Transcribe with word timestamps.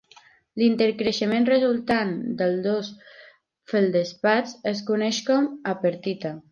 L'intercreixement 0.59 1.45
resultant 1.49 2.15
del 2.41 2.57
dos 2.65 2.91
feldespats 3.75 4.61
es 4.75 4.85
coneix 4.91 5.25
com 5.31 5.51
a 5.75 5.81
perthita. 5.87 6.39